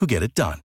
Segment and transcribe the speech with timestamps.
[0.00, 0.60] who get it done.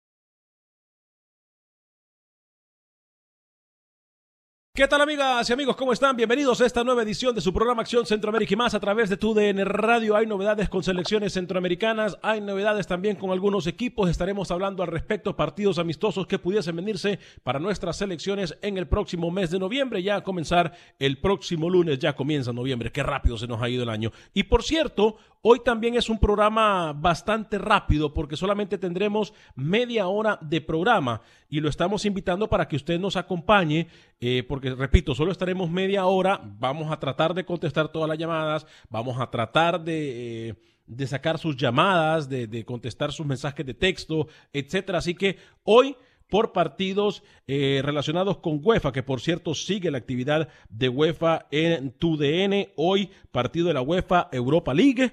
[4.73, 5.77] ¿Qué tal amigas y amigos?
[5.77, 6.17] ¿Cómo están?
[6.17, 9.17] Bienvenidos a esta nueva edición de su programa Acción Centroamérica y más a través de
[9.17, 10.17] tu DN Radio.
[10.17, 14.09] Hay novedades con selecciones centroamericanas, hay novedades también con algunos equipos.
[14.09, 19.31] Estaremos hablando al respecto partidos amistosos que pudiesen venirse para nuestras selecciones en el próximo
[19.31, 22.91] mes de noviembre, ya a comenzar el próximo lunes, ya comienza noviembre.
[22.91, 24.13] Qué rápido se nos ha ido el año.
[24.33, 30.39] Y por cierto, Hoy también es un programa bastante rápido porque solamente tendremos media hora
[30.43, 33.89] de programa y lo estamos invitando para que usted nos acompañe
[34.21, 36.43] eh, porque, repito, solo estaremos media hora.
[36.59, 40.49] Vamos a tratar de contestar todas las llamadas, vamos a tratar de...
[40.49, 40.55] Eh,
[40.91, 44.99] de sacar sus llamadas, de, contestar sus mensajes de texto, etcétera.
[44.99, 45.95] Así que hoy
[46.29, 51.93] por partidos eh, relacionados con UEFA, que por cierto sigue la actividad de UEFA en
[51.93, 52.73] tu DN.
[52.75, 55.13] Hoy partido de la UEFA Europa League.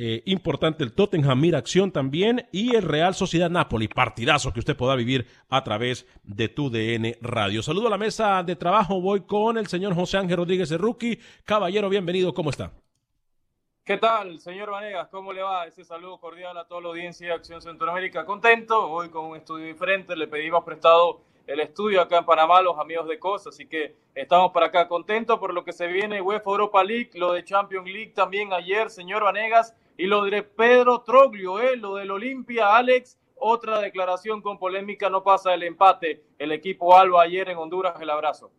[0.00, 4.76] Eh, importante el Tottenham Mira Acción también y el Real Sociedad Napoli, partidazo que usted
[4.76, 7.64] pueda vivir a través de tu DN Radio.
[7.64, 11.18] Saludo a la mesa de trabajo, voy con el señor José Ángel Rodríguez de Rookie.
[11.44, 12.70] Caballero, bienvenido, ¿cómo está?
[13.84, 15.08] ¿Qué tal, señor Vanegas?
[15.08, 15.66] ¿Cómo le va?
[15.66, 18.24] Ese saludo cordial a toda la audiencia de Acción Centroamérica.
[18.24, 22.78] Contento, hoy con un estudio diferente, le pedimos prestado el estudio acá en Panamá los
[22.78, 26.50] amigos de COS, así que estamos para acá contentos por lo que se viene UEFA
[26.50, 31.60] Europa League, lo de Champions League también ayer, señor Vanegas y lo de Pedro Troglio,
[31.60, 31.76] ¿eh?
[31.76, 36.22] lo del Olimpia, Alex, otra declaración con polémica, no pasa el empate.
[36.38, 38.52] El equipo Alba ayer en Honduras, el abrazo.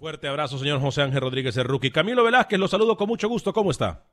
[0.00, 1.92] Fuerte abrazo, señor José Ángel Rodríguez, el rookie.
[1.92, 3.52] Camilo Velázquez, lo saludo con mucho gusto.
[3.52, 4.04] ¿Cómo está?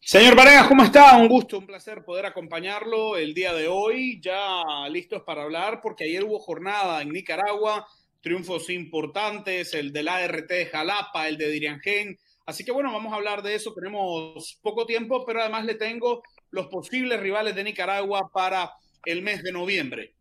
[0.00, 1.16] Señor Varegas, ¿cómo está?
[1.16, 4.20] Un gusto, un placer poder acompañarlo el día de hoy.
[4.20, 7.86] Ya listos para hablar, porque ayer hubo jornada en Nicaragua,
[8.20, 12.18] triunfos importantes, el del ART Jalapa, el de Diriangén
[12.50, 13.72] Así que bueno, vamos a hablar de eso.
[13.72, 18.72] Tenemos poco tiempo, pero además le tengo los posibles rivales de Nicaragua para
[19.04, 20.14] el mes de noviembre.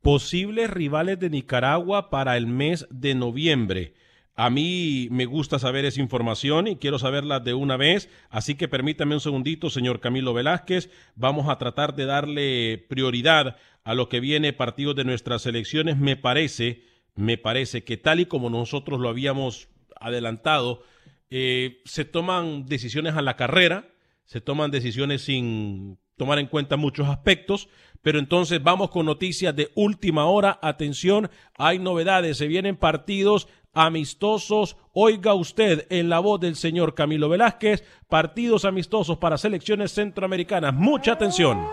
[0.00, 3.92] Posibles rivales de Nicaragua para el mes de noviembre.
[4.36, 8.68] A mí me gusta saber esa información y quiero saberla de una vez, así que
[8.68, 10.88] permítame un segundito, señor Camilo Velázquez.
[11.14, 15.98] Vamos a tratar de darle prioridad a lo que viene partidos de nuestras elecciones.
[15.98, 16.84] Me parece,
[17.16, 19.68] me parece que tal y como nosotros lo habíamos
[20.00, 20.82] adelantado,
[21.30, 23.88] eh, se toman decisiones a la carrera,
[24.24, 27.68] se toman decisiones sin tomar en cuenta muchos aspectos,
[28.02, 30.58] pero entonces vamos con noticias de última hora.
[30.62, 34.76] Atención, hay novedades, se vienen partidos amistosos.
[34.92, 40.72] Oiga usted en la voz del señor Camilo Velázquez, partidos amistosos para selecciones centroamericanas.
[40.74, 41.66] Mucha atención.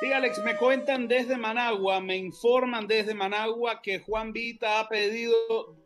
[0.00, 0.12] Sí,
[0.44, 5.34] Me cuentan desde Managua, me informan desde Managua que Juan Vita ha pedido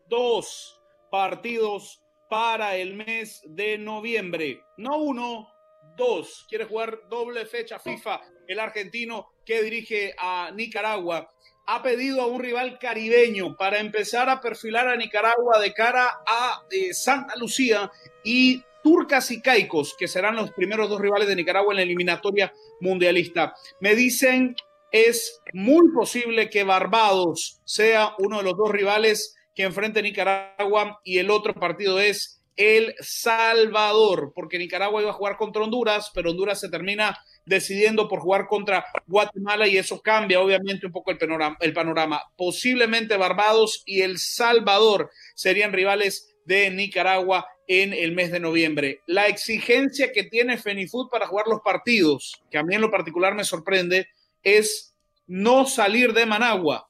[0.08, 4.60] dos partidos para el mes de noviembre.
[4.78, 5.48] No uno,
[5.96, 6.44] dos.
[6.48, 11.32] Quiere jugar doble fecha FIFA el argentino que dirige a Nicaragua,
[11.66, 16.62] ha pedido a un rival caribeño para empezar a perfilar a Nicaragua de cara a
[16.68, 17.90] eh, Santa Lucía
[18.24, 22.52] y Turcas y Caicos, que serán los primeros dos rivales de Nicaragua en la eliminatoria
[22.80, 23.54] mundialista.
[23.80, 24.56] Me dicen,
[24.90, 31.18] es muy posible que Barbados sea uno de los dos rivales que enfrente Nicaragua y
[31.18, 36.60] el otro partido es El Salvador, porque Nicaragua iba a jugar contra Honduras, pero Honduras
[36.60, 41.56] se termina decidiendo por jugar contra Guatemala y eso cambia obviamente un poco el panorama.
[41.60, 42.22] El panorama.
[42.36, 49.00] Posiblemente Barbados y El Salvador serían rivales de Nicaragua en el mes de noviembre.
[49.06, 53.34] La exigencia que tiene Fenifood para jugar los partidos, que a mí en lo particular
[53.34, 54.08] me sorprende,
[54.42, 54.94] es
[55.26, 56.88] no salir de Managua.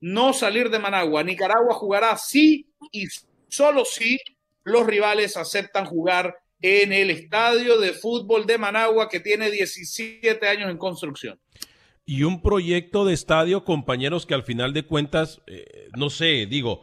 [0.00, 1.22] No salir de Managua.
[1.22, 3.06] Nicaragua jugará sí y
[3.48, 4.18] solo si
[4.64, 10.70] los rivales aceptan jugar en el estadio de fútbol de Managua que tiene 17 años
[10.70, 11.38] en construcción.
[12.04, 16.82] Y un proyecto de estadio, compañeros, que al final de cuentas, eh, no sé, digo,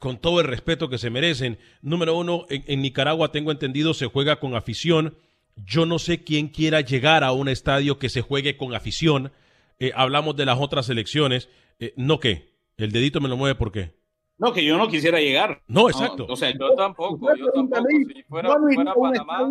[0.00, 1.58] con todo el respeto que se merecen.
[1.82, 5.14] Número uno, en, Nicaragua tengo entendido se juega con afición.
[5.56, 9.30] Yo no sé quién quiera llegar a un estadio que se juegue con afición.
[9.78, 11.50] Eh, hablamos de las otras elecciones.
[11.78, 12.56] Eh, no qué.
[12.78, 13.94] El dedito me lo mueve por qué.
[14.38, 15.62] No, que yo no quisiera llegar.
[15.68, 16.26] No, exacto.
[16.26, 17.28] o sea, yo tampoco.
[17.36, 17.86] Yo tampoco.
[17.90, 19.50] Si fuera, fuera Panamá,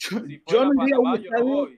[0.00, 1.68] yo no iría a un estadio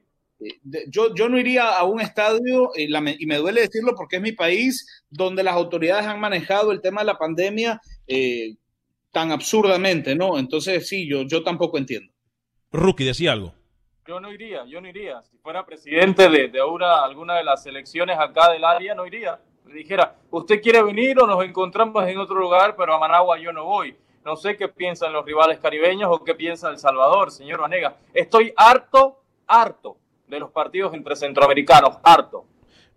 [0.88, 5.04] yo, yo no iría a un estadio, y, me duele decirlo porque es mi país,
[5.10, 8.56] donde las autoridades han manejado el tema de la pandemia eh,
[9.12, 10.38] tan absurdamente, ¿no?
[10.38, 12.12] Entonces, sí, yo, yo tampoco entiendo.
[12.72, 13.54] Rookie, decía algo.
[14.06, 15.22] Yo no iría, yo no iría.
[15.22, 19.40] Si fuera presidente de, de una, alguna de las elecciones acá del área, no iría.
[19.66, 23.52] Le dijera, ¿usted quiere venir o nos encontramos en otro lugar, pero a Managua yo
[23.52, 23.96] no voy?
[24.24, 27.96] No sé qué piensan los rivales caribeños o qué piensa El Salvador, señor Vanega.
[28.12, 29.96] Estoy harto, harto
[30.26, 32.46] de los partidos entre centroamericanos, harto.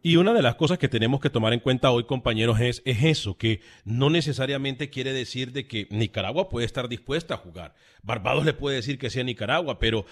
[0.03, 3.03] Y una de las cosas que tenemos que tomar en cuenta hoy, compañeros, es, es,
[3.03, 7.75] eso, que no necesariamente quiere decir de que Nicaragua puede estar dispuesta a jugar.
[8.03, 10.05] Barbados le puede decir que sea Nicaragua, pero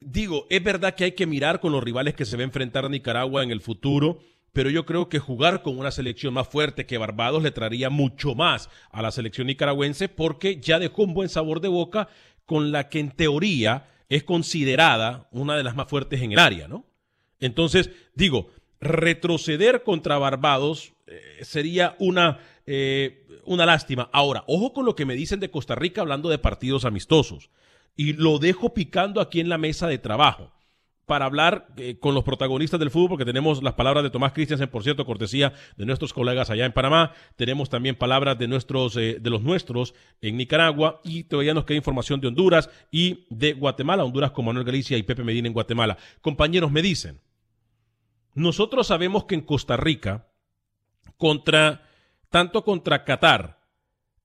[0.00, 2.84] digo, es verdad que hay que mirar con los rivales que se va a enfrentar
[2.84, 4.20] a Nicaragua en el futuro,
[4.52, 8.34] pero yo creo que jugar con una selección más fuerte que Barbados le traería mucho
[8.34, 12.08] más a la selección nicaragüense porque ya dejó un buen sabor de boca
[12.46, 16.66] con la que en teoría es considerada una de las más fuertes en el área,
[16.66, 16.86] ¿no?
[17.40, 18.50] Entonces, digo,
[18.80, 24.08] retroceder contra Barbados eh, sería una, eh, una lástima.
[24.12, 27.50] Ahora, ojo con lo que me dicen de Costa Rica hablando de partidos amistosos.
[27.96, 30.52] Y lo dejo picando aquí en la mesa de trabajo
[31.06, 34.68] para hablar eh, con los protagonistas del fútbol, porque tenemos las palabras de Tomás Christiansen,
[34.68, 37.12] por cierto, cortesía de nuestros colegas allá en Panamá.
[37.34, 42.20] Tenemos también palabras de nuestros, de los nuestros en Nicaragua, y todavía nos queda información
[42.20, 45.96] de Honduras y de Guatemala, Honduras con Manuel Galicia y Pepe Medina en Guatemala.
[46.20, 47.18] Compañeros, me dicen,
[48.38, 50.30] nosotros sabemos que en Costa Rica,
[52.30, 53.60] tanto contra Qatar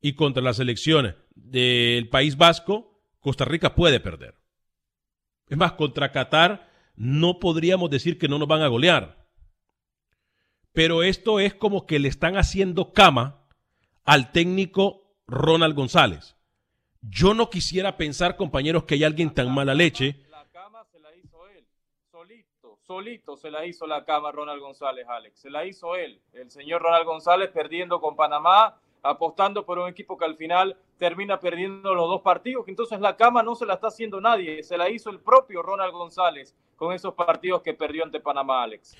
[0.01, 4.35] y contra las elecciones del País Vasco, Costa Rica puede perder.
[5.47, 9.27] Es más, contra Qatar no podríamos decir que no nos van a golear.
[10.73, 13.47] Pero esto es como que le están haciendo cama
[14.03, 16.35] al técnico Ronald González.
[17.01, 20.23] Yo no quisiera pensar, compañeros, que hay alguien tan mala leche.
[20.29, 21.67] La cama se la hizo él,
[22.85, 25.39] solito, se la hizo la cama Ronald González, Alex.
[25.39, 30.17] Se la hizo él, el señor Ronald González perdiendo con Panamá, apostando por un equipo
[30.17, 33.87] que al final termina perdiendo los dos partidos, entonces la cama no se la está
[33.87, 38.19] haciendo nadie, se la hizo el propio Ronald González con esos partidos que perdió ante
[38.19, 38.95] Panamá, Alex.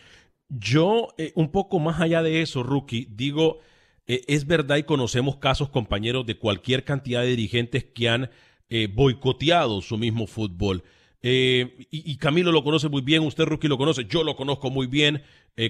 [0.50, 3.60] Yo, eh, un poco más allá de eso, Rookie, digo,
[4.06, 8.30] eh, es verdad y conocemos casos, compañeros, de cualquier cantidad de dirigentes que han
[8.70, 10.84] eh, boicoteado su mismo fútbol.
[11.26, 15.24] Y, Camilo lo conoce muy bien, usted, Rookie, lo conoce, yo lo conozco muy bien,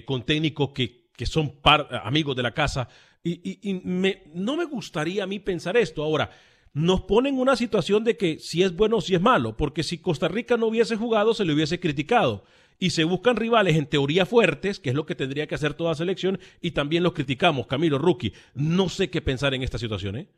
[0.04, 1.54] con técnicos que, que son
[2.02, 2.88] amigos de la casa.
[3.22, 6.02] Y, me, no me gustaría a mí pensar esto.
[6.02, 6.30] Ahora,
[6.74, 9.98] nos ponen una situación de que si es bueno o si es malo, porque si
[9.98, 12.44] Costa Rica no hubiese jugado, se le hubiese criticado.
[12.80, 15.94] Y se buscan rivales en teoría fuertes, que es lo que tendría que hacer toda
[15.94, 17.68] selección, y también los criticamos.
[17.68, 20.28] Camilo Rookie, no sé qué pensar en esta situación, ¿eh?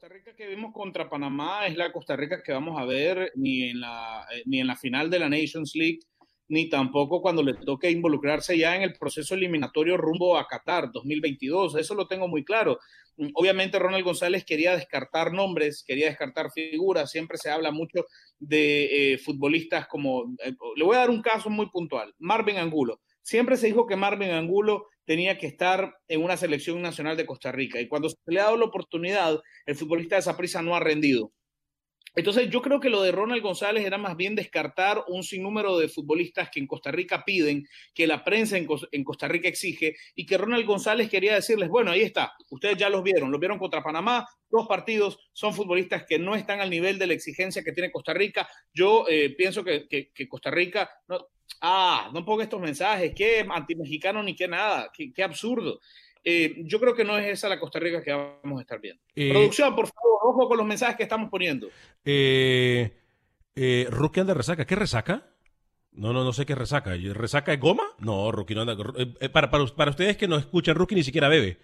[0.00, 3.64] Costa Rica que vimos contra Panamá es la Costa Rica que vamos a ver ni
[3.64, 5.98] en la, eh, ni en la final de la Nations League
[6.48, 11.76] ni tampoco cuando le toque involucrarse ya en el proceso eliminatorio rumbo a Qatar 2022.
[11.76, 12.78] Eso lo tengo muy claro.
[13.34, 18.06] Obviamente Ronald González quería descartar nombres, quería descartar figuras, siempre se habla mucho
[18.38, 23.02] de eh, futbolistas como, eh, le voy a dar un caso muy puntual, Marvin Angulo.
[23.30, 27.52] Siempre se dijo que Marvin Angulo tenía que estar en una selección nacional de Costa
[27.52, 30.74] Rica y cuando se le ha dado la oportunidad, el futbolista de esa prisa no
[30.74, 31.30] ha rendido.
[32.16, 35.88] entonces yo creo que lo de Ronald González era más bien descartar un sinnúmero de
[35.88, 40.36] futbolistas que en Costa Rica piden, que la prensa en, Costa Rica exige y que
[40.36, 44.26] Ronald González quería decirles, bueno, ahí está, ustedes ya los vieron, los vieron contra Panamá,
[44.50, 48.12] dos partidos, son futbolistas que no están al nivel de la exigencia que tiene Costa
[48.12, 48.48] Rica.
[48.74, 51.28] Yo eh, pienso que, Costa Rica, no,
[51.60, 55.80] ah, no ponga estos mensajes, qué anti-mexicano ni qué nada, qué absurdo.
[56.22, 59.02] Eh, yo creo que no es esa la Costa Rica que vamos a estar viendo.
[59.14, 61.68] Eh, Producción, por favor, ojo con los mensajes que estamos poniendo.
[62.04, 62.92] Eh,
[63.54, 64.66] eh Rookie anda resaca.
[64.66, 65.26] ¿Qué resaca?
[65.92, 66.94] No, no, no sé qué resaca.
[66.94, 67.84] ¿Resaca es goma?
[67.98, 68.76] No, Rookie no anda.
[69.32, 71.58] para, para, ustedes que no escuchan, Rookie ni siquiera bebe.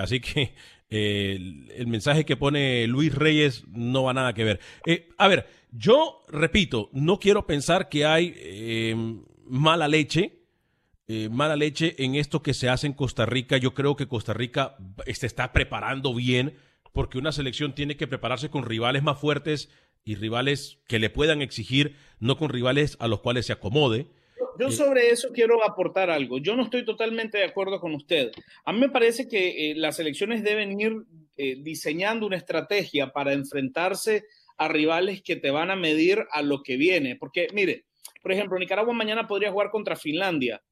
[0.00, 0.54] así que
[0.90, 4.60] el, mensaje que pone Luis Reyes no va nada que ver.
[5.16, 8.94] a ver, yo repito, no quiero pensar que hay
[9.44, 10.42] mala leche
[11.08, 13.56] eh, mala leche en esto que se hace en Costa Rica.
[13.56, 14.76] Yo creo que Costa Rica
[15.12, 16.54] se está preparando bien
[16.92, 19.68] porque una selección tiene que prepararse con rivales más fuertes
[20.04, 24.06] y rivales que le puedan exigir, no con rivales a los cuales se acomode.
[24.58, 26.38] Yo eh, sobre eso quiero aportar algo.
[26.38, 28.30] Yo no estoy totalmente de acuerdo con usted.
[28.64, 30.92] A mí me parece que eh, las selecciones deben ir
[31.58, 34.24] diseñando una estrategia para enfrentarse
[34.64, 37.16] a rivales que te van a medir a lo que viene.
[37.16, 37.84] Porque, mire,
[38.22, 40.62] por ejemplo, Nicaragua mañana podría jugar contra Finlandia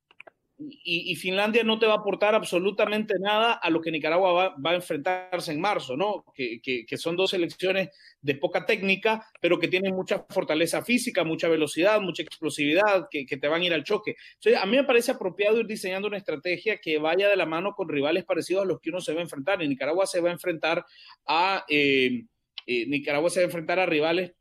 [0.61, 4.75] y, Finlandia no te va a aportar absolutamente nada a lo que Nicaragua va, a
[4.75, 6.25] enfrentarse en marzo, ¿no?
[6.35, 12.01] Que, son dos selecciones de poca técnica, pero que tienen mucha fortaleza física, mucha velocidad,
[12.01, 14.17] mucha explosividad, que, te van a ir al choque.
[14.35, 17.75] Entonces, a mí me parece apropiado ir diseñando una estrategia que vaya de la mano
[17.75, 19.63] con rivales parecidos a los que uno se va a enfrentar.
[19.63, 20.85] Y Nicaragua se va a enfrentar
[21.27, 22.25] a, eh,
[22.71, 24.33] eh, Nicaragua se va a enfrentar a rivales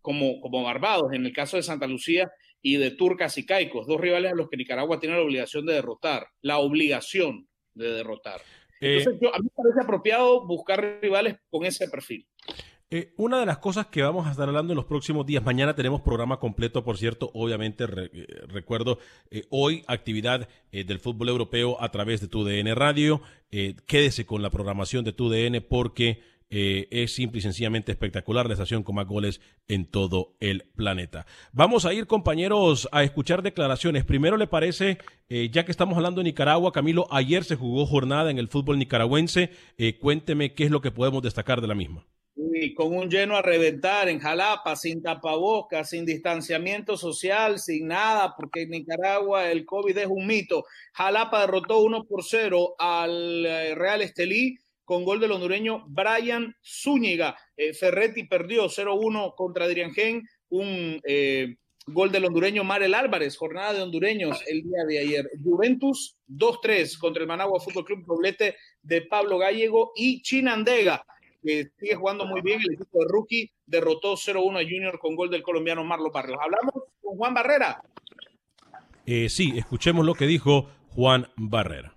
[0.00, 1.12] como, como Barbados.
[1.12, 2.30] En el caso de Santa Lucía,
[2.62, 5.74] y de Turcas y Caicos, dos rivales a los que Nicaragua tiene la obligación de
[5.74, 8.40] derrotar, la obligación de derrotar.
[8.80, 12.26] Eh, Entonces, a mí me parece apropiado buscar rivales con ese perfil.
[12.88, 15.74] Eh, una de las cosas que vamos a estar hablando en los próximos días, mañana
[15.74, 18.98] tenemos programa completo, por cierto, obviamente eh, recuerdo
[19.48, 23.22] hoy actividad del fútbol europeo a través de TUDN Radio.
[23.86, 26.20] quédese con la programación de TUDN porque
[26.54, 31.24] eh, es simple y sencillamente espectacular la estación con más goles en todo el planeta.
[31.50, 34.04] Vamos a ir, compañeros, a escuchar declaraciones.
[34.04, 34.98] Primero, ¿le parece,
[35.30, 38.78] eh, ya que estamos hablando de Nicaragua, Camilo, ayer se jugó jornada en el fútbol
[38.78, 39.48] nicaragüense.
[39.78, 42.06] Eh, cuénteme qué es lo que podemos destacar de la misma.
[42.34, 48.34] Sí, con un lleno a reventar en Jalapa, sin tapabocas, sin distanciamiento social, sin nada,
[48.36, 50.64] porque en Nicaragua el COVID es un mito.
[50.92, 53.44] Jalapa derrotó 1 por 0 al
[53.74, 57.36] Real Estelí con gol del hondureño Brian Zúñiga.
[57.56, 63.72] Eh, Ferretti perdió 0-1 contra Adrián Gen, un eh, gol del hondureño Marel Álvarez, jornada
[63.72, 65.30] de hondureños el día de ayer.
[65.42, 71.04] Juventus 2-3 contra el Managua Fútbol Club, doblete de Pablo Gallego y Chinandega,
[71.42, 75.30] que sigue jugando muy bien, el equipo de rookie derrotó 0-1 a Junior con gol
[75.30, 76.38] del colombiano Marlo Barrios.
[76.40, 77.82] Hablamos con Juan Barrera.
[79.06, 81.96] Eh, sí, escuchemos lo que dijo Juan Barrera.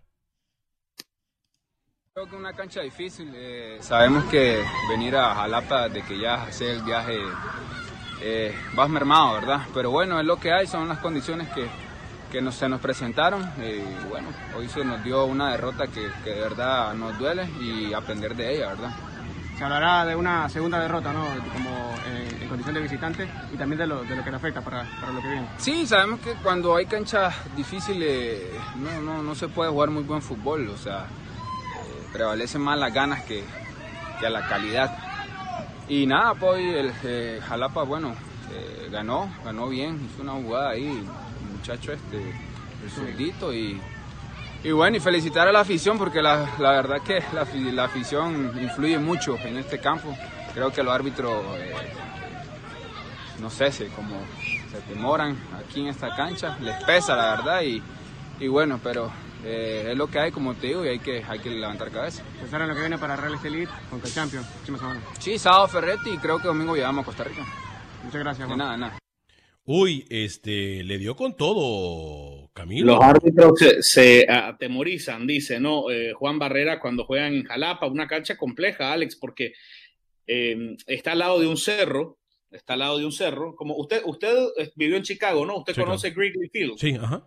[2.16, 3.30] Creo que una cancha difícil.
[3.36, 7.20] Eh, sabemos que venir a Jalapa, de que ya hacer el viaje,
[8.22, 9.64] eh, vas mermado, ¿verdad?
[9.74, 11.68] Pero bueno, es lo que hay, son las condiciones que,
[12.32, 13.42] que nos, se nos presentaron.
[13.58, 17.94] Y bueno, hoy se nos dio una derrota que, que, de verdad nos duele y
[17.94, 18.92] aprender de ella, ¿verdad?
[19.58, 21.26] Se hablará de una segunda derrota, ¿no?
[21.52, 24.62] Como eh, en condición de visitante y también de lo, de lo que le afecta
[24.62, 25.50] para, para, lo que viene.
[25.58, 28.42] Sí, sabemos que cuando hay canchas difíciles
[28.78, 31.08] no, no, no se puede jugar muy buen fútbol, o sea
[32.16, 33.44] prevalecen más las ganas que,
[34.22, 34.98] que a la calidad.
[35.90, 38.16] Y nada, pues el eh, Jalapa, bueno,
[38.54, 42.22] eh, ganó, ganó bien, hizo una jugada ahí, el muchacho este,
[42.84, 43.82] el surdito y,
[44.64, 48.54] y bueno, y felicitar a la afición porque la, la verdad que la, la, afición
[48.62, 50.16] influye mucho en este campo.
[50.54, 51.74] Creo que los árbitros, eh,
[53.42, 54.16] no sé, se, como
[54.72, 57.84] se demoran aquí en esta cancha, les pesa la verdad y,
[58.40, 59.12] y bueno, pero
[59.48, 62.24] eh, es lo que hay, como te digo, y hay que, hay que levantar cabeza.
[62.40, 64.48] Pensar en lo que viene para Real Estelí con el Champions.
[65.20, 67.46] Sí, sábado Ferretti y creo que domingo llegamos a Costa Rica.
[68.04, 68.58] Muchas gracias, Juan.
[68.58, 68.98] De nada, nada.
[69.66, 72.96] Uy, este, le dio con todo, Camilo.
[72.96, 75.92] Los árbitros se, atemorizan, dice, ¿no?
[75.92, 79.54] Eh, Juan Barrera cuando juegan en Jalapa, una cancha compleja, Alex, porque
[80.26, 82.18] eh, está al lado de un cerro,
[82.50, 84.36] está al lado de un cerro, como usted, usted
[84.76, 85.58] vivió en Chicago, ¿no?
[85.58, 86.78] Usted conoce Grigley Field.
[86.78, 87.24] Sí, ajá.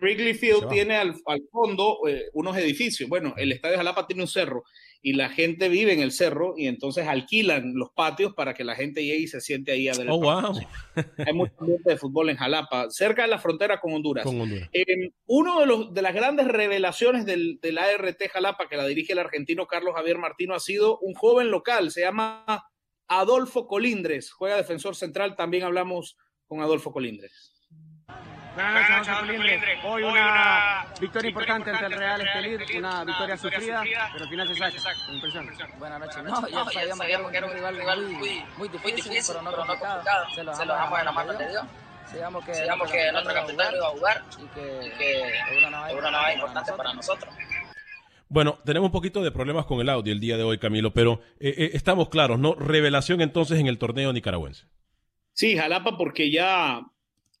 [0.00, 1.14] Wrigley Field tiene al,
[1.50, 3.08] fondo eh, unos edificios.
[3.08, 4.64] Bueno, el estadio de Jalapa tiene un cerro
[5.04, 8.76] y la gente vive en el cerro y entonces alquilan los patios para que la
[8.76, 10.14] gente llegue y se siente ahí adentro.
[10.14, 10.54] Oh, wow.
[11.26, 14.24] Hay mucho ambiente de fútbol en Jalapa, cerca de la frontera con Honduras.
[14.72, 19.12] Eh, uno de, los, de las grandes revelaciones del, del ART Jalapa, que la dirige
[19.12, 22.64] el argentino Carlos Javier Martino, ha sido un joven local, se llama
[23.08, 27.52] Adolfo Colindres, juega defensor central, también hablamos con Adolfo Colindres.
[28.54, 29.78] Buenas noches, Adolfo Colindres.
[29.84, 33.82] Hoy una victoria importante ante el Real Estelí, una victoria sufrida,
[34.12, 34.96] pero al final se saca.
[35.10, 35.48] Impresión.
[35.78, 36.22] Buenas noches.
[36.22, 40.02] No, ya sabíamos que era un rival muy, muy difícil, pero no complicado.
[40.34, 41.64] Se lo dejamos en la mano de Dios.
[42.06, 46.34] Sabíamos que, que nuestro capitán iba a jugar y que, y que es una nueva
[46.34, 47.34] importante para nosotros.
[48.28, 51.20] Bueno, tenemos un poquito de problemas con el audio el día de hoy, Camilo, pero
[51.38, 52.54] eh, eh, estamos claros, ¿no?
[52.54, 54.66] Revelación entonces en el torneo nicaragüense.
[55.32, 56.80] Sí, Jalapa, porque ya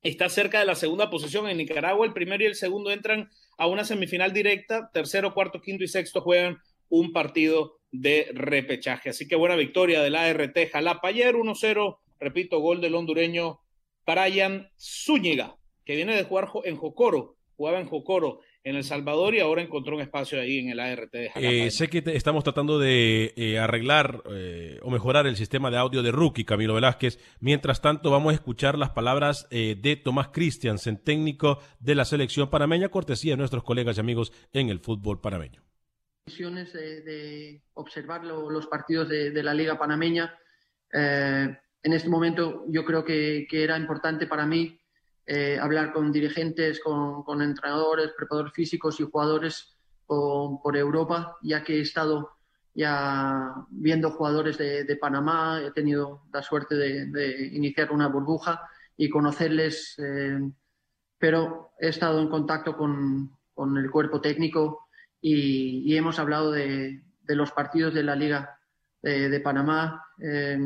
[0.02, 2.06] está cerca de la segunda posición en Nicaragua.
[2.06, 4.90] El primero y el segundo entran a una semifinal directa.
[4.92, 9.10] Tercero, cuarto, quinto y sexto juegan un partido de repechaje.
[9.10, 11.98] Así que buena victoria del ART Jalapa ayer, 1-0.
[12.18, 13.60] Repito, gol del hondureño
[14.06, 19.40] Brian Zúñiga, que viene de jugar en Jocoro, jugaba en Jocoro en El Salvador y
[19.40, 23.32] ahora encontró un espacio ahí en el ART de eh, sé que estamos tratando de
[23.36, 27.18] eh, arreglar eh, o mejorar el sistema de audio de Rookie, Camilo Velázquez.
[27.40, 32.88] Mientras tanto, vamos a escuchar las palabras de Tomás Christiansen, técnico de la selección panameña,
[32.88, 35.62] cortesía de nuestros colegas y amigos en el fútbol panameño.
[36.26, 40.38] De, de observar los partidos de, la Liga Panameña
[41.82, 44.78] en este momento yo creo que, era importante para mí
[45.26, 49.76] eh, hablar con dirigentes, con, entrenadores, preparadores físicos y jugadores
[50.06, 52.32] por, Europa, ya que he estado
[52.74, 59.96] ya viendo jugadores de, Panamá, he tenido la suerte de, iniciar una burbuja y conocerles,
[59.98, 60.38] eh,
[61.18, 63.30] pero he estado en contacto con,
[63.76, 64.86] el cuerpo técnico
[65.20, 68.58] y, hemos hablado de, los partidos de la Liga
[69.02, 70.04] de, Panamá.
[70.18, 70.58] Eh,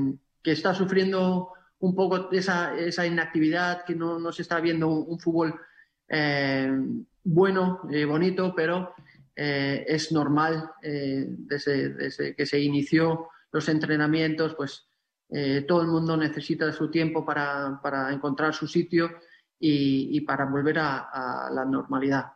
[0.47, 5.19] que está sufriendo un poco esa, esa inactividad, que no, no, se está viendo un,
[5.19, 5.55] fútbol
[6.09, 6.71] eh,
[7.25, 8.95] bueno, eh, bonito, pero
[9.35, 14.87] eh, es normal desde, que se inició los entrenamientos, pues
[15.67, 19.11] todo el mundo necesita su tiempo para, para encontrar su sitio
[19.59, 22.27] y, y para volver a, a, la normalidad.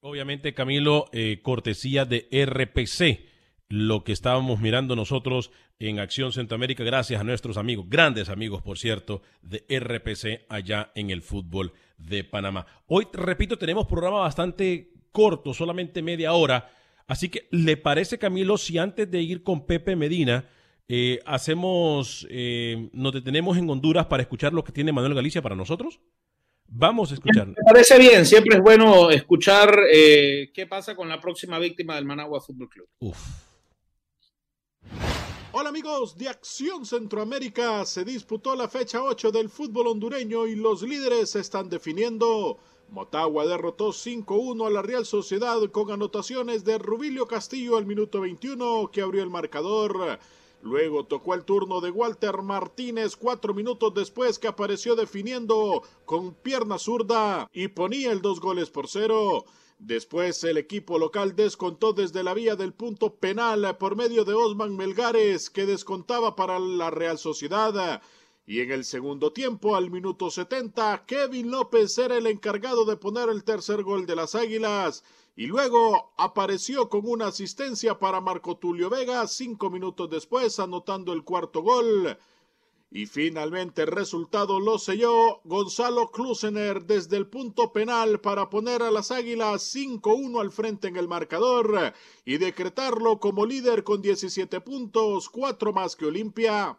[0.00, 1.06] Obviamente, Camilo,
[1.42, 3.33] cortesía de RPC
[3.74, 8.78] lo que estábamos mirando nosotros en Acción Centroamérica, gracias a nuestros amigos, grandes amigos, por
[8.78, 12.66] cierto, de RPC allá en el fútbol de Panamá.
[12.86, 16.70] Hoy, repito, tenemos programa bastante corto, solamente media hora.
[17.08, 20.48] Así que, ¿le parece, Camilo, si antes de ir con Pepe Medina,
[20.86, 25.56] eh, hacemos, eh, nos detenemos en Honduras para escuchar lo que tiene Manuel Galicia para
[25.56, 25.98] nosotros?
[26.68, 27.48] Vamos a escuchar.
[27.48, 32.04] Me parece bien, siempre es bueno escuchar eh, qué pasa con la próxima víctima del
[32.04, 32.88] Managua Fútbol Club.
[33.00, 33.53] Uf.
[35.56, 40.82] Hola amigos de Acción Centroamérica, se disputó la fecha 8 del fútbol hondureño y los
[40.82, 42.58] líderes se están definiendo.
[42.90, 48.90] Motagua derrotó 5-1 a la Real Sociedad con anotaciones de Rubilio Castillo al minuto 21
[48.92, 50.18] que abrió el marcador.
[50.60, 56.78] Luego tocó el turno de Walter Martínez cuatro minutos después que apareció definiendo con pierna
[56.78, 59.44] zurda y ponía el dos goles por cero.
[59.86, 64.74] Después el equipo local descontó desde la vía del punto penal por medio de Osman
[64.74, 68.00] Melgares que descontaba para la Real Sociedad.
[68.46, 73.28] Y en el segundo tiempo, al minuto 70, Kevin López era el encargado de poner
[73.28, 75.04] el tercer gol de las Águilas.
[75.36, 81.24] Y luego apareció con una asistencia para Marco Tulio Vega cinco minutos después, anotando el
[81.24, 82.16] cuarto gol.
[82.96, 88.92] Y finalmente el resultado lo selló Gonzalo Klusener desde el punto penal para poner a
[88.92, 91.92] las Águilas 5-1 al frente en el marcador
[92.24, 96.78] y decretarlo como líder con 17 puntos, cuatro más que Olimpia.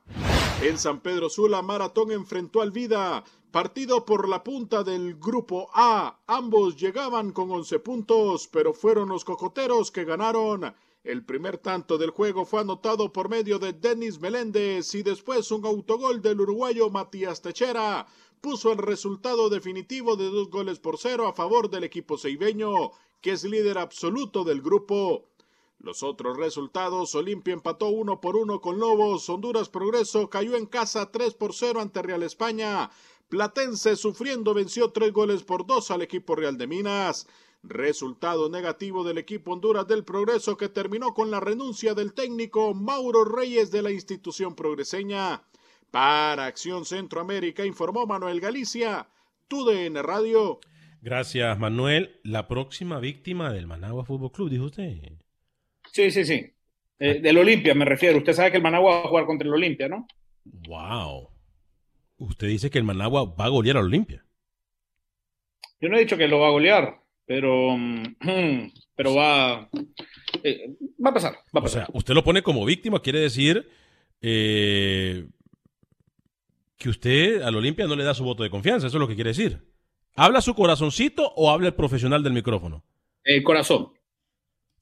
[0.61, 6.21] En San Pedro Sula, Maratón enfrentó al Vida, partido por la punta del grupo A.
[6.27, 10.73] Ambos llegaban con 11 puntos, pero fueron los cocoteros que ganaron
[11.05, 15.63] el primer tanto del juego fue anotado por medio de Denis Meléndez y después un
[15.63, 18.07] autogol del uruguayo Matías Techera
[18.41, 22.91] puso el resultado definitivo de dos goles por cero a favor del equipo ceibeño,
[23.21, 25.29] que es líder absoluto del grupo.
[25.77, 31.11] Los otros resultados, Olimpia empató uno por uno con Lobos, Honduras Progreso cayó en casa
[31.11, 32.89] tres por cero ante Real España,
[33.29, 37.27] Platense sufriendo venció tres goles por dos al equipo Real de Minas.
[37.67, 43.25] Resultado negativo del equipo Honduras del Progreso que terminó con la renuncia del técnico Mauro
[43.25, 45.43] Reyes de la institución progreseña.
[45.91, 49.07] Para Acción Centroamérica informó Manuel Galicia,
[49.47, 50.59] TUDN Radio.
[51.01, 52.19] Gracias, Manuel.
[52.23, 54.93] La próxima víctima del Managua Fútbol Club, dijo usted.
[55.91, 56.53] Sí, sí, sí.
[56.99, 58.17] Eh, del Olimpia me refiero.
[58.17, 60.07] Usted sabe que el Managua va a jugar contra el Olimpia, ¿no?
[60.43, 61.29] Wow.
[62.17, 64.25] Usted dice que el Managua va a golear al Olimpia.
[65.79, 67.04] Yo no he dicho que lo va a golear.
[67.25, 68.03] Pero, mm,
[68.95, 69.69] pero va,
[70.43, 71.33] eh, va a pasar.
[71.55, 71.83] Va a pasar.
[71.83, 73.69] O sea, usted lo pone como víctima, quiere decir
[74.21, 75.27] eh,
[76.77, 79.15] que usted al Olimpia no le da su voto de confianza, eso es lo que
[79.15, 79.61] quiere decir.
[80.15, 82.83] ¿Habla su corazoncito o habla el profesional del micrófono?
[83.23, 83.91] El corazón.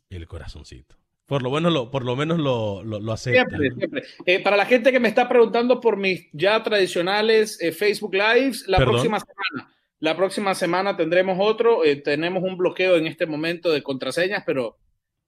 [0.09, 0.95] El corazoncito.
[1.25, 3.45] Por lo menos lo, por lo, menos lo, lo, acepta.
[3.49, 4.03] Siempre, siempre.
[4.25, 8.65] Eh, para la gente que me está preguntando por mis ya tradicionales eh, Facebook Lives,
[8.67, 9.73] la próxima semana.
[10.03, 11.85] La próxima semana tendremos otro.
[11.85, 14.77] Eh, tenemos un bloqueo en este momento de contraseñas, pero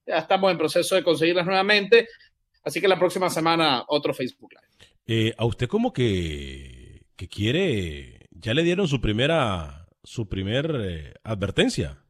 [0.05, 2.09] ya estamos en proceso de conseguirlas nuevamente.
[2.61, 4.51] Así que la próxima semana otro Facebook
[5.07, 5.33] Live.
[5.37, 12.03] a usted como que, que quiere, ya le dieron su primera, su primer advertencia.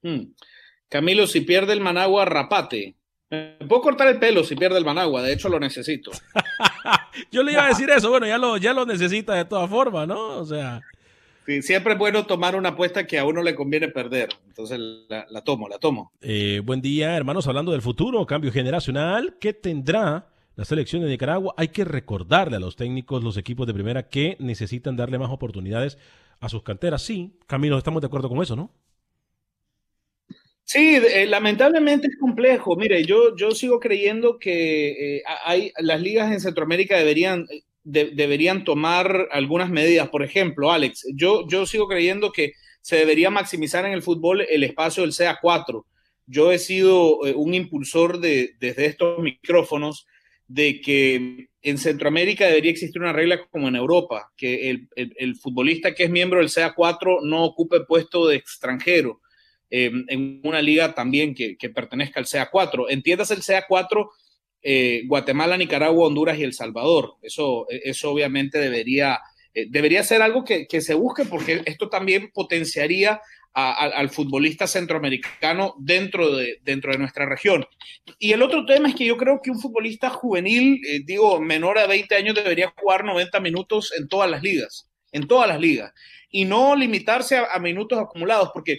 [0.00, 0.34] Hmm.
[0.88, 2.94] Camilo, si pierde el Managua, rapate.
[3.28, 6.12] Me puedo cortar el pelo si pierde el Managua, de hecho lo necesito.
[7.32, 10.06] Yo le iba a decir eso, bueno, ya lo, ya lo necesita de todas formas,
[10.06, 10.38] ¿no?
[10.38, 10.80] O sea.
[11.48, 14.28] Sí, siempre es bueno tomar una apuesta que a uno le conviene perder.
[14.48, 16.12] Entonces la, tomo, la tomo.
[16.20, 21.54] Eh, buen día, hermanos, hablando del futuro, cambio generacional, ¿qué tendrá la selección de Nicaragua?
[21.56, 25.96] Hay que recordarle a los técnicos, los equipos de primera, que necesitan darle más oportunidades
[26.38, 27.00] a sus canteras.
[27.00, 28.70] Sí, Camilo, estamos de acuerdo con eso, ¿no?
[30.64, 32.76] Sí, eh, lamentablemente es complejo.
[32.76, 37.46] Mire, yo, yo sigo creyendo que eh, hay, las ligas en Centroamérica deberían,
[37.90, 40.08] deberían tomar algunas medidas.
[40.08, 44.64] Por ejemplo, Alex, yo, yo sigo creyendo que se debería maximizar en el fútbol el
[44.64, 45.84] espacio del CA4.
[46.26, 50.06] Yo he sido eh, un impulsor de, desde estos micrófonos
[50.46, 55.94] de que en Centroamérica debería existir una regla como en Europa, que el, el futbolista
[55.94, 59.20] que es miembro del CA4 no ocupe puesto de extranjero
[59.70, 62.86] Em, en una liga también que, pertenezca al CA4.
[62.88, 64.08] Entiendas el CA4,
[64.62, 67.14] eh, Guatemala, Nicaragua, Honduras y El Salvador.
[67.22, 69.20] Eso, eso obviamente debería,
[69.54, 73.20] eh, debería ser algo que, se busque porque esto también potenciaría
[73.54, 77.66] al futbolista centroamericano dentro de, dentro de nuestra región.
[78.16, 81.76] Y el otro tema es que yo creo que un futbolista juvenil, eh, digo, menor
[81.78, 85.92] a 20 años, debería jugar 90 minutos en todas las ligas, en todas las ligas,
[86.30, 88.78] y no limitarse a minutos acumulados, porque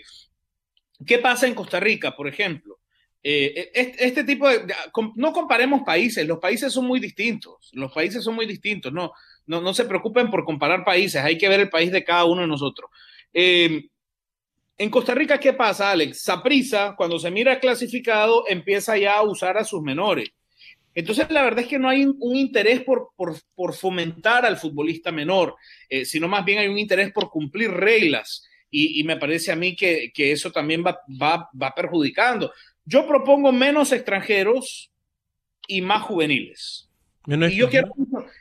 [1.05, 2.78] ¿Qué pasa en Costa Rica, por ejemplo?
[3.21, 4.73] Eh, este, tipo de...
[5.15, 9.11] No comparemos países, los países son muy distintos, los países son muy distintos, no,
[9.45, 12.41] no, no se preocupen por comparar países, hay que ver el país de cada uno
[12.41, 12.89] de nosotros.
[13.33, 13.89] Eh,
[14.77, 16.23] en Costa Rica, ¿qué pasa, Alex?
[16.23, 20.29] Saprisa, cuando se mira clasificado, empieza ya a usar a sus menores.
[20.95, 25.55] Entonces, la verdad es que no hay un interés por, por, fomentar al futbolista menor,
[25.89, 29.75] eh, sino más bien hay un interés por cumplir reglas y, me parece a mí
[29.75, 32.51] que, eso también va, va, perjudicando.
[32.89, 34.91] Yo propongo menos extranjeros
[35.67, 36.89] y más juveniles.
[37.27, 37.93] Y yo quiero,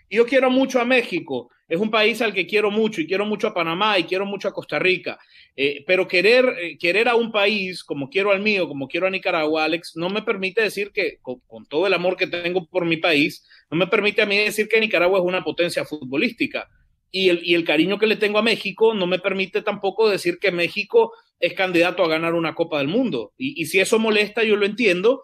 [0.09, 3.49] yo quiero mucho a México, es un país al que quiero mucho y quiero mucho
[3.49, 5.19] a Panamá y quiero mucho a Costa Rica,
[5.55, 9.11] eh, pero querer, eh, querer a un país como quiero al mío, como quiero a
[9.11, 12.87] Nicaragua, Alex, no me permite decir que, con, con, todo el amor que tengo por
[12.87, 16.71] mi país, no me permite a mí decir que Nicaragua es una potencia futbolística
[17.11, 20.39] y el, y el cariño que le tengo a México no me permite tampoco decir
[20.39, 23.33] que México es candidato a ganar una Copa del Mundo.
[23.39, 25.23] Y, si eso molesta, yo lo entiendo,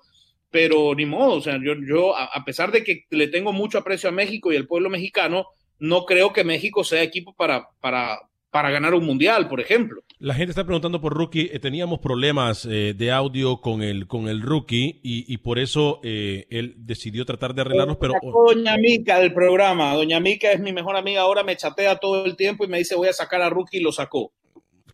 [0.51, 4.09] pero ni modo, o sea, yo, yo a, pesar de que le tengo mucho aprecio
[4.09, 5.47] a México y al pueblo mexicano,
[5.79, 8.21] no creo que México sea equipo para, para,
[8.55, 10.05] para ganar un mundial, por ejemplo.
[10.21, 11.51] La gente está preguntando por Rookie.
[11.53, 16.47] Eh, teníamos problemas eh, de audio con el, con el Rookie y, por eso eh,
[16.51, 17.97] él decidió tratar de arreglarlos.
[17.97, 18.15] Pero...
[18.23, 19.93] Doña Mica del programa.
[19.95, 21.23] Doña Mica es mi mejor amiga.
[21.23, 23.83] Ahora me chatea todo el tiempo y me dice voy a sacar a Rookie y
[23.83, 24.33] lo sacó.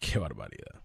[0.00, 0.80] Qué barbaridad.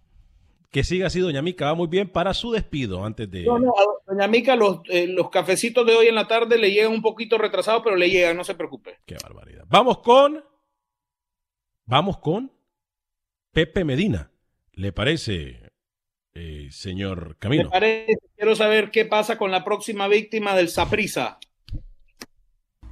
[0.70, 1.64] Que siga así, Doña Mica.
[1.64, 3.44] Va muy bien para su despido antes de.
[3.44, 3.72] No, no,
[4.06, 7.80] Doña Mica, los, los cafecitos de hoy en la tarde le llegan un poquito retrasados,
[7.82, 8.98] pero le llegan, no se preocupe.
[9.06, 9.64] Qué barbaridad.
[9.66, 10.44] Vamos con.
[11.86, 12.55] Vamos con
[13.56, 14.30] Pepe Medina.
[14.72, 15.72] ¿Le parece,
[16.34, 17.64] eh, señor Camino?
[17.64, 21.38] Me parece, quiero saber qué pasa con la próxima víctima del Saprisa.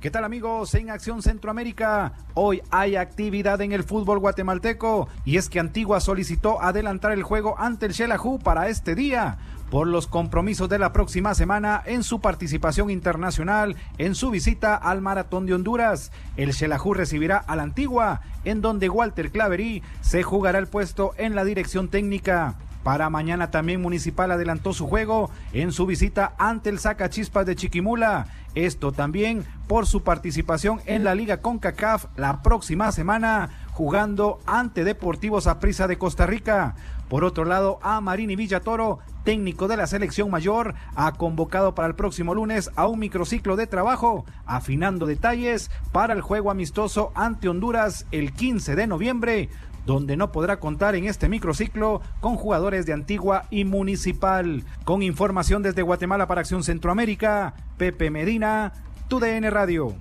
[0.00, 0.74] ¿Qué tal amigos?
[0.74, 6.62] En Acción Centroamérica, hoy hay actividad en el fútbol guatemalteco y es que Antigua solicitó
[6.62, 9.36] adelantar el juego ante el Xelajú para este día
[9.74, 15.00] por los compromisos de la próxima semana en su participación internacional en su visita al
[15.00, 16.12] Maratón de Honduras.
[16.36, 21.34] El Xelajú recibirá a la Antigua, en donde Walter Claverí se jugará el puesto en
[21.34, 22.54] la dirección técnica.
[22.84, 28.28] Para mañana también Municipal adelantó su juego en su visita ante el Sacachispas de Chiquimula.
[28.54, 35.48] Esto también por su participación en la Liga CONCACAF la próxima semana jugando ante Deportivos
[35.48, 36.76] Aprisa de Costa Rica.
[37.08, 41.94] Por otro lado, a Marini Villatoro, técnico de la selección mayor, ha convocado para el
[41.94, 48.06] próximo lunes a un microciclo de trabajo, afinando detalles para el juego amistoso ante Honduras
[48.10, 49.48] el 15 de noviembre,
[49.86, 54.64] donde no podrá contar en este microciclo con jugadores de Antigua y Municipal.
[54.84, 58.72] Con información desde Guatemala para Acción Centroamérica, Pepe Medina,
[59.08, 59.94] TUDN Radio.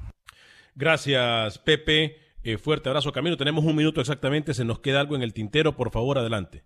[0.75, 2.17] Gracias, Pepe.
[2.43, 3.37] Eh, fuerte abrazo, Camino.
[3.37, 4.53] Tenemos un minuto exactamente.
[4.53, 5.75] Se nos queda algo en el tintero.
[5.75, 6.63] Por favor, adelante.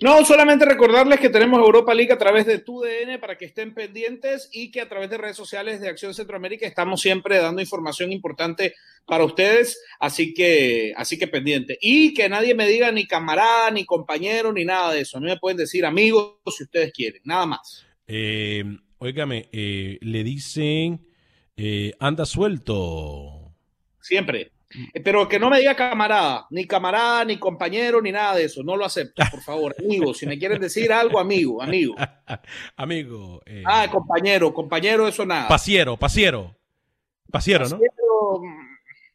[0.00, 4.48] No, solamente recordarles que tenemos Europa League a través de TUDN para que estén pendientes
[4.52, 8.74] y que a través de redes sociales de Acción Centroamérica estamos siempre dando información importante
[9.06, 11.78] para ustedes, así que, así que pendiente.
[11.80, 15.18] Y que nadie me diga ni camarada, ni compañero, ni nada de eso.
[15.18, 17.84] A mí me pueden decir amigos si ustedes quieren, nada más.
[18.06, 18.64] Eh,
[18.98, 21.08] óigame, eh, le dicen
[21.56, 23.52] eh, anda suelto.
[24.00, 24.52] Siempre.
[24.92, 28.62] Eh, pero que no me diga camarada, ni camarada, ni compañero, ni nada de eso.
[28.62, 29.74] No lo acepto, por favor.
[29.78, 31.94] Amigo, si me quieren decir algo, amigo, amigo.
[32.76, 33.42] amigo.
[33.46, 33.62] Eh...
[33.66, 35.48] Ah, compañero, compañero, eso nada.
[35.48, 36.54] Pasiero, pasiero.
[37.30, 37.78] Pasiero, ¿no?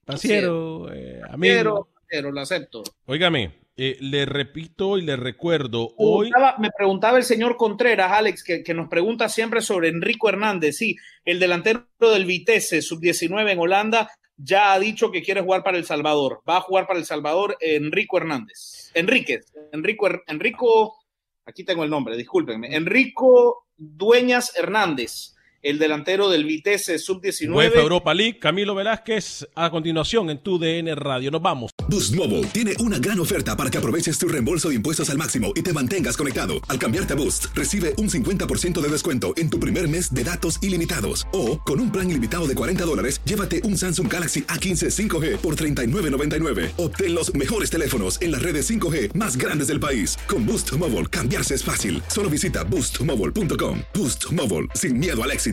[0.06, 1.90] Pasiero, eh, amigo.
[2.08, 2.84] Pasiero, lo acepto.
[3.06, 6.30] Óigame, eh, le repito y le recuerdo, hoy...
[6.60, 10.78] me preguntaba el señor Contreras, Alex, que, que, nos pregunta siempre sobre Enrico Hernández.
[10.78, 15.78] Sí, el delantero del Vitesse, sub-19 en Holanda, ya ha dicho que quiere jugar para
[15.78, 16.42] El Salvador.
[16.48, 18.92] Va a jugar para El Salvador Enrico Hernández.
[18.94, 20.98] Enríquez, Enrico, Enrico,
[21.46, 22.76] aquí tengo el nombre, discúlpenme.
[22.76, 25.33] Enrico Dueñas Hernández
[25.64, 27.56] el delantero del Vitesse Sub-19.
[27.56, 31.32] UEFA Europa League, Camilo Velázquez, a continuación en tu DN Radio.
[31.32, 31.72] Nos vamos.
[31.88, 35.54] Boost Mobile tiene una gran oferta para que aproveches tu reembolso de impuestos al máximo
[35.56, 36.56] y te mantengas conectado.
[36.68, 40.60] Al cambiarte a Boost, recibe un 50% de descuento en tu primer mes de datos
[40.62, 41.28] ilimitados.
[41.32, 45.56] O, con un plan ilimitado de 40 dólares, llévate un Samsung Galaxy A15 5G por
[45.56, 46.72] 39.99.
[46.78, 50.18] Obtén los mejores teléfonos en las redes 5G más grandes del país.
[50.28, 52.02] Con Boost Mobile, cambiarse es fácil.
[52.08, 53.80] Solo visita boostmobile.com.
[53.94, 55.53] Boost Mobile, sin miedo al éxito.